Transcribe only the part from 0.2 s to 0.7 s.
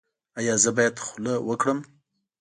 ایا زه